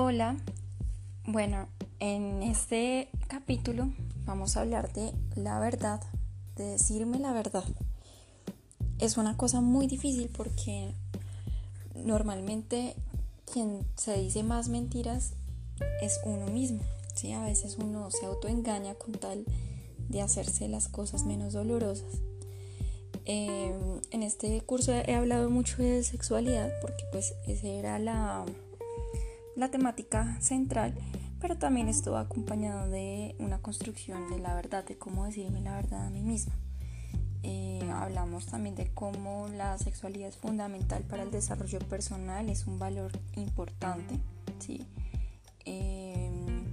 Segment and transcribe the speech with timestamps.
[0.00, 0.36] Hola,
[1.26, 1.66] bueno,
[1.98, 3.88] en este capítulo
[4.26, 6.00] vamos a hablar de la verdad,
[6.54, 7.64] de decirme la verdad.
[9.00, 10.94] Es una cosa muy difícil porque
[11.96, 12.94] normalmente
[13.52, 15.32] quien se dice más mentiras
[16.00, 16.78] es uno mismo.
[17.16, 17.32] ¿sí?
[17.32, 19.44] A veces uno se autoengaña con tal
[20.08, 22.20] de hacerse las cosas menos dolorosas.
[23.24, 28.44] Em, en este curso he hablado mucho de sexualidad porque pues esa era la,
[29.58, 30.94] la temática central,
[31.40, 36.06] pero también estuvo acompañado de una construcción de la verdad, de cómo decirme la verdad
[36.06, 36.54] a mí misma.
[37.42, 42.78] Eh, hablamos también de cómo la sexualidad es fundamental para el desarrollo personal, es un
[42.78, 44.20] valor importante.
[44.60, 44.86] ¿sí?
[45.64, 46.64] Em,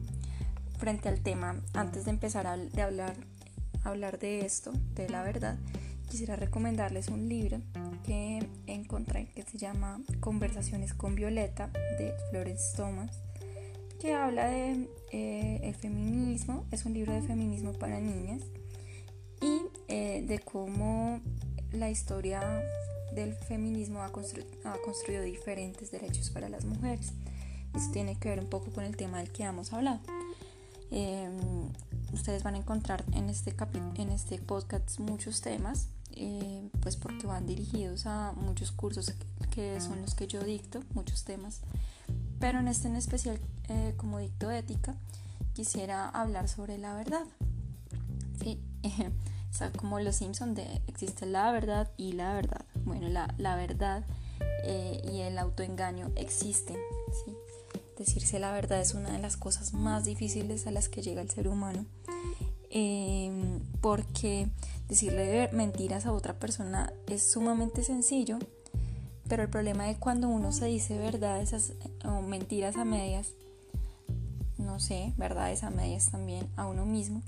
[0.77, 3.15] frente al tema, antes de empezar a de hablar,
[3.83, 5.57] hablar de esto, de la verdad,
[6.05, 7.61] quisiera recomendarles un libro
[8.03, 13.19] que encontré que se llama Conversaciones con Violeta de Florence Thomas,
[13.99, 18.41] que habla de eh, el feminismo, es un libro de feminismo para niñas
[19.41, 21.21] y eh, de cómo
[21.71, 22.41] la historia
[23.13, 27.13] del feminismo ha, construido diferentes derechos para las mujeres.
[27.73, 29.99] Eso tiene que ver un poco con el tema del que hemos hablado.
[30.91, 31.69] Em,
[32.13, 33.53] ustedes van a encontrar en este,
[33.95, 39.13] en este podcast muchos temas eh, pues porque van dirigidos a muchos cursos
[39.51, 41.61] que son los que yo dicto, muchos temas.
[42.39, 44.95] Pero en este en especial, eh, como dicto ética,
[45.53, 47.25] quisiera hablar sobre la verdad.
[48.41, 48.59] Sí,
[49.77, 52.65] como los Simpson de existe la verdad y la verdad.
[52.85, 54.03] Bueno, la, la verdad
[54.63, 56.77] eh, y el autoengaño existen.
[57.25, 57.33] ¿sí?
[57.97, 61.29] Decirse la verdad es una de las cosas más difíciles a las que llega el
[61.29, 61.85] ser humano.
[63.81, 64.49] porque
[64.87, 68.37] Decirle mentiras a otra persona es sumamente sencillo,
[69.27, 73.33] pero el problema de cuando uno se dice verdades o mentiras a medias,
[74.59, 77.23] no sé, verdades a medias también a uno mismo,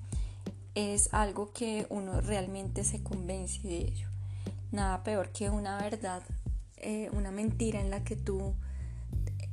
[0.75, 4.07] es algo que uno realmente se convence de ello.
[4.71, 6.21] Nada peor que una verdad,
[6.75, 8.53] eh, una mentira en la que tú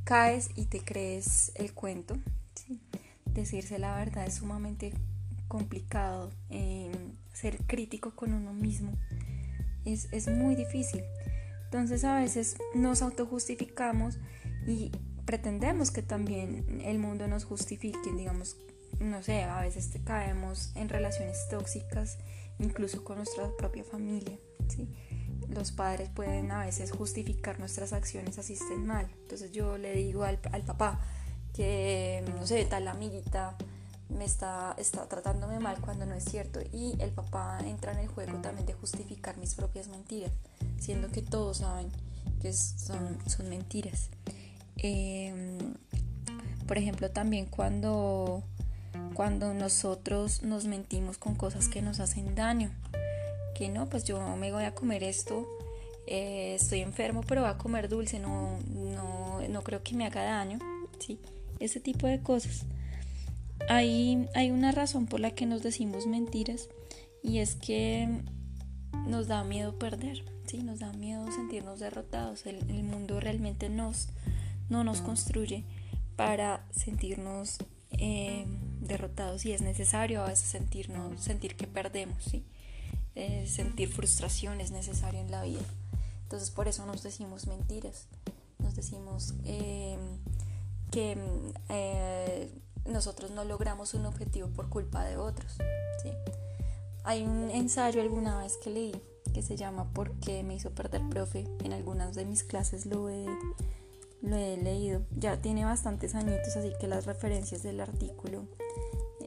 [0.05, 2.19] caes y te crees el cuento.
[3.25, 4.93] Decirse la verdad es sumamente
[5.49, 6.31] complicado.
[6.51, 6.93] Eh,
[7.35, 8.93] ser crítico con uno mismo
[9.85, 11.05] es, es muy difícil.
[11.65, 14.19] Entonces a veces nos autojustificamos
[14.67, 14.93] y
[15.27, 18.57] pretendemos que también el mundo nos justifique, digamos,
[19.01, 22.19] no sé, a veces caemos en relaciones tóxicas,
[22.59, 24.89] incluso con nuestra propia familia, ¿sí?
[25.49, 29.09] Los padres pueden a veces justificar nuestras acciones así estén mal.
[29.23, 31.01] Entonces yo le digo al, al papá
[31.53, 33.57] que, no sé, tal amiguita
[34.15, 36.61] me está, está tratándome mal cuando no es cierto.
[36.73, 40.33] Y el papá entra en el juego también de justificar mis propias mentiras,
[40.79, 41.91] siendo que todos saben
[42.41, 44.11] que son, son mentiras.
[44.77, 45.75] Em,
[46.67, 48.43] por ejemplo, también cuando,
[49.15, 52.71] cuando nosotros nos mentimos con cosas que nos hacen daño,
[53.55, 55.47] que no, pues yo me voy a comer esto,
[56.07, 60.23] eh, estoy enfermo, pero voy a comer dulce, no, no, no creo que me haga
[60.23, 60.59] daño,
[60.99, 61.19] ¿sí?
[61.61, 62.65] Ese tipo de cosas.
[63.69, 66.69] Hay, hay una razón por la que nos decimos mentiras
[67.23, 68.23] y es que
[69.07, 70.59] nos da miedo perder, ¿sí?
[70.59, 72.47] nos da miedo sentirnos derrotados.
[72.47, 74.09] El, mundo realmente nos,
[74.69, 75.65] no nos construye
[76.17, 77.59] para sentirnos
[77.93, 78.45] eh,
[78.81, 82.45] derrotados y es necesario a veces sentirnos, sentir que perdemos, ¿sí?
[83.15, 85.63] Eh, sentir frustración es necesario en la vida.
[86.25, 88.09] Entonces por eso nos decimos mentiras,
[88.59, 89.97] nos decimos eh,
[90.91, 91.17] que
[92.87, 95.57] nosotros no logramos un objetivo por culpa de otros.
[97.05, 98.95] Hay un ensayo alguna vez que leí
[99.35, 101.45] que se llama ¿Por qué me hizo perder profe?
[101.65, 103.27] En algunas de mis clases lo he,
[104.23, 105.03] lo he leído.
[105.11, 108.45] Ya tiene bastantes añitos, así que las referencias del artículo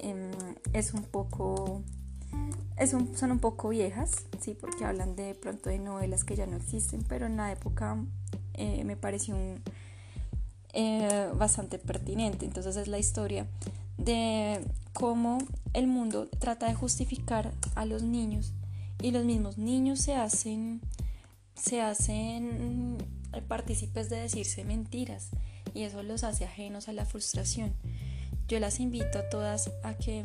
[0.02, 0.32] em,
[0.74, 1.84] es un poco...
[2.78, 6.58] Es son un poco viejas, sí, porque hablan de pronto de novelas que ya no
[6.58, 7.98] existen, pero en la época
[8.54, 9.64] eh, me pareció un,
[10.74, 12.46] eh, bastante pertinente.
[12.46, 13.48] Entonces es la historia
[13.98, 14.62] de
[14.94, 15.40] cómo
[15.74, 18.54] el mundo trata de justificar a los niños
[19.02, 20.82] y los mismos niños se hacen
[21.56, 22.98] se hacen
[23.48, 25.30] partícipes de decirse mentiras
[25.74, 27.74] y eso los hace ajenos a la frustración.
[28.48, 30.24] Yo las invito a todas a que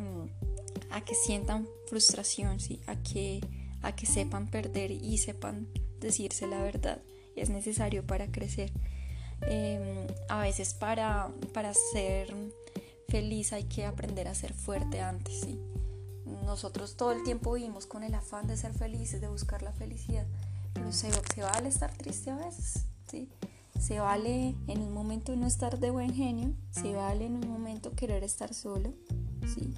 [0.91, 2.79] a que sientan frustración, ¿sí?
[2.87, 3.41] a que
[3.81, 5.67] a que sepan perder y sepan
[5.99, 7.01] decirse la verdad.
[7.35, 8.71] Es necesario para crecer.
[9.47, 12.33] Em, a veces para, para ser
[13.09, 15.59] feliz hay que aprender a ser fuerte antes, ¿sí?
[16.45, 20.25] Nosotros todo el tiempo vivimos con el afán de ser felices, de buscar la felicidad,
[20.73, 21.11] pero se,
[21.41, 23.29] vale estar triste a veces, ¿sí?
[23.79, 27.91] Se vale en un momento no estar de buen genio, se vale en un momento
[27.91, 28.93] querer estar solo,
[29.53, 29.73] ¿sí?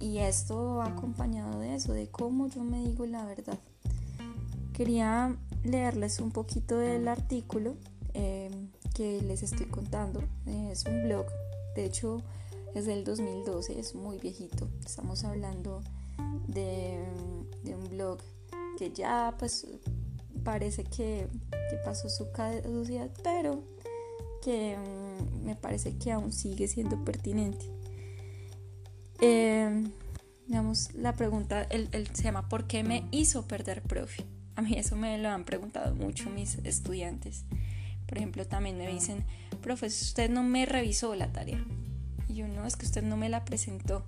[0.00, 3.58] Y esto va acompañado de eso, de cómo yo me digo la verdad.
[4.72, 7.76] Quería leerles un poquito del artículo
[8.14, 8.50] eh,
[8.96, 10.22] que les estoy contando.
[10.46, 11.26] es un blog,
[11.74, 12.22] de hecho
[12.74, 14.68] es del 2012, es muy viejito.
[14.84, 15.82] Estamos hablando
[16.48, 17.04] de,
[17.66, 18.18] un blog
[18.78, 19.66] que ya pues
[20.44, 21.28] parece que,
[21.84, 23.62] pasó su caducidad, pero
[24.42, 27.66] que mm, me parece que aún sigue siendo pertinente.
[29.20, 29.84] Eh,
[30.46, 34.24] digamos, la pregunta, el, se llama ¿por qué me hizo perder profe?
[34.54, 37.44] A mí eso me lo han preguntado mucho mis estudiantes.
[38.06, 39.24] Por ejemplo, también me dicen,
[39.62, 41.62] profe, usted no me revisó la tarea.
[42.28, 44.04] Y yo no, es que usted no me la presentó.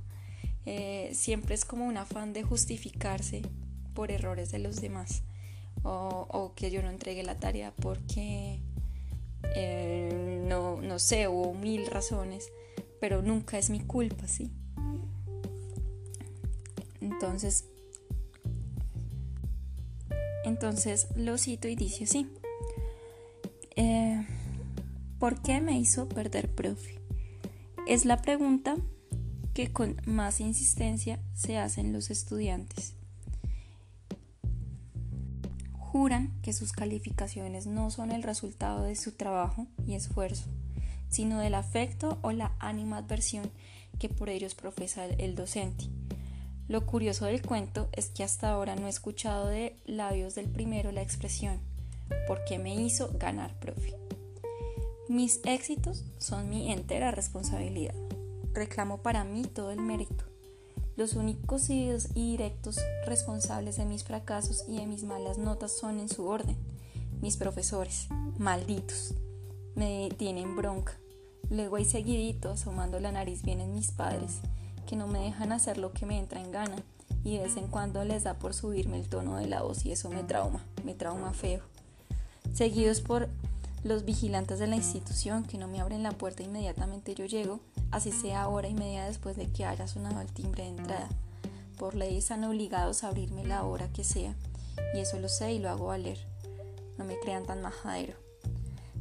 [0.67, 3.43] Eh, siempre es como un afán de justificarse
[3.95, 5.23] por errores de los demás.
[5.83, 8.61] O, que yo no entregué la tarea porque,
[9.55, 12.51] eh, no, no sé, hubo mil razones,
[13.01, 14.51] pero nunca es mi culpa, ¿sí?
[17.01, 17.65] Entonces,
[20.45, 22.27] entonces lo cito y dice así.
[23.81, 24.27] Eh,
[25.21, 26.99] ¿Por qué me hizo perder profe?
[27.87, 28.77] Es la pregunta
[29.55, 32.95] que con más insistencia se hacen los estudiantes.
[35.79, 40.49] Juran que sus calificaciones no son el resultado de su trabajo y esfuerzo,
[41.09, 43.49] sino del afecto o la animadversión
[44.01, 45.85] que por ellos profesa el docente.
[46.67, 50.91] Lo curioso del cuento es que hasta ahora no he escuchado de labios del primero
[50.91, 51.61] la expresión
[52.27, 53.95] ¿por qué me hizo ganar, profe?
[55.09, 57.95] Mis éxitos son mi entera responsabilidad.
[58.53, 60.25] Reclamo para mí todo el mérito.
[60.97, 66.09] Los únicos y directos responsables de mis fracasos y de mis malas notas son en
[66.09, 66.57] su orden.
[67.23, 69.15] Mis profesores, malditos,
[69.75, 70.99] me tienen bronca.
[71.51, 74.41] Luego hay seguidito, asomando la nariz vienen mis padres,
[74.87, 76.77] que no me dejan hacer lo que me entra en gana
[77.25, 79.93] y de vez en cuando les da por subirme el tono de la voz y
[79.93, 81.63] eso me trauma, me trauma feo.
[82.55, 83.29] Seguidos por
[83.85, 87.61] los vigilantes de la institución que no me abren la puerta inmediatamente yo llego,
[87.91, 91.09] así sea hora y media después de que haya sonado el timbre de entrada.
[91.79, 94.35] Por ley están obligados a abrirme la hora que sea,
[94.95, 96.19] y eso lo sé y lo hago valer.
[96.97, 98.15] No me crean tan majadero.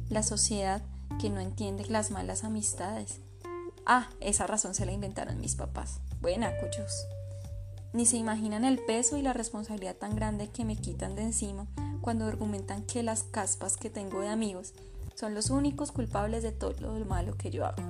[0.08, 0.82] La sociedad
[1.20, 3.20] que no entiende las malas amistades.
[3.84, 6.00] Ah, esa razón se la inventaron mis papás.
[6.20, 6.92] Buena, cuchos.
[7.92, 11.66] Ni se imaginan el peso y la responsabilidad tan grande que me quitan de encima
[12.00, 14.74] cuando argumentan que las caspas que tengo de amigos
[15.14, 17.82] son los únicos culpables de todo lo malo que yo hago.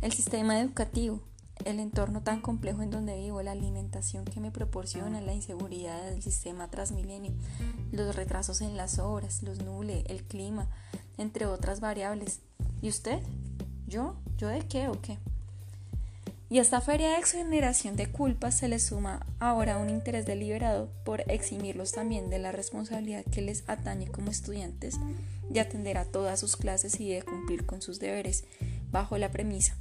[0.00, 1.20] El sistema educativo,
[1.64, 6.22] el entorno tan complejo en donde vivo, la alimentación que me proporciona, la inseguridad del
[6.22, 7.32] sistema transmilenio,
[7.92, 10.68] los retrasos en las obras, los nubles, el clima,
[11.16, 12.40] entre otras variables.
[12.82, 13.22] ¿Y usted?
[13.86, 14.16] ¿Yo?
[14.36, 15.18] ¿Yo de qué o qué?
[16.54, 20.88] Y a esta feria de exoneración de culpas se le suma ahora un interés deliberado
[21.04, 24.94] por eximirlos también de la responsabilidad que les atañe como estudiantes
[25.50, 28.44] de atender a todas sus clases y de cumplir con sus deberes,
[28.92, 29.76] bajo la premisa,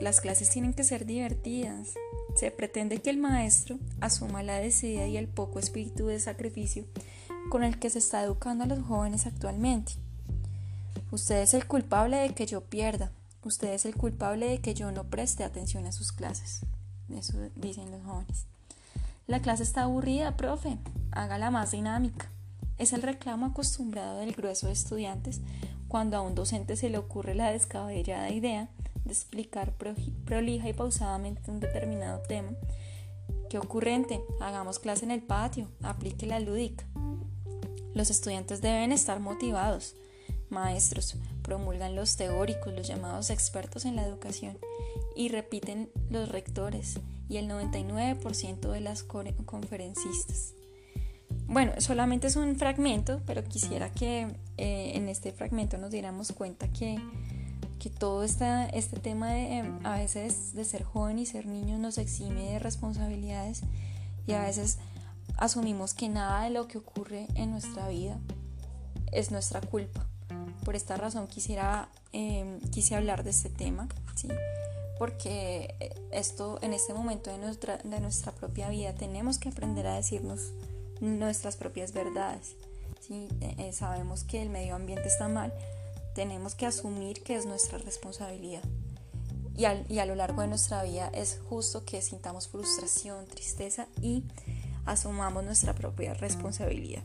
[0.00, 1.88] las clases tienen que ser divertidas.
[2.36, 6.84] Se pretende que el maestro asuma la decidida y el poco espíritu de sacrificio
[7.48, 9.94] con el que se está educando a los jóvenes actualmente.
[11.10, 13.10] Usted es el culpable de que yo pierda,
[13.42, 16.60] Usted es el culpable de que yo no preste atención a sus clases.
[17.08, 18.46] Eso dicen los jóvenes.
[19.26, 20.78] La clase está aburrida, profe.
[21.12, 22.30] Hágala más dinámica.
[22.78, 25.40] Es el reclamo acostumbrado del grueso de estudiantes
[25.88, 28.68] cuando a un docente se le ocurre la descabellada idea
[29.04, 29.74] de explicar
[30.24, 32.52] prolija y pausadamente un determinado tema.
[33.48, 36.84] Qué ocurrente, hagamos clase en el patio, aplique la lúdica.
[37.94, 39.96] Los estudiantes deben estar motivados.
[40.50, 44.58] Maestros, promulgan los teóricos, los llamados expertos en la educación,
[45.16, 50.54] y repiten los rectores y el 99% de las conferencistas.
[51.46, 56.68] Bueno, solamente es un fragmento, pero quisiera que eh, en este fragmento nos diéramos cuenta
[56.68, 56.98] que,
[57.78, 61.78] que todo esta, este tema de, em, a veces de ser joven y ser niño
[61.78, 63.62] nos exime de responsabilidades
[64.26, 64.78] y a veces
[65.38, 68.18] asumimos que nada de lo que ocurre en nuestra vida
[69.12, 70.09] es nuestra culpa
[70.70, 71.88] por esta razón quisiera
[72.70, 74.28] quise hablar de este tema, ¿sí?
[75.00, 79.88] porque eh, esto en este momento de nuestra, de nuestra propia vida tenemos que aprender
[79.88, 80.52] a decirnos
[81.00, 82.54] nuestras propias verdades.
[83.00, 83.26] ¿sí?
[83.40, 85.52] Eh, eh, sabemos que el medio ambiente está mal,
[86.14, 88.62] tenemos que asumir que es nuestra responsabilidad.
[89.56, 94.22] Y a lo largo de nuestra vida es justo que sintamos frustración, tristeza y
[94.86, 97.02] asumamos nuestra propia responsabilidad.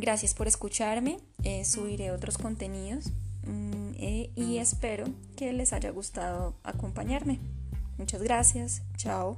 [0.00, 3.10] Gracias por escucharme eh, subiré otros contenidos
[3.46, 5.04] mm, eh, y espero
[5.36, 7.38] que les haya gustado acompañarme.
[7.98, 9.36] Muchas gracias, chao.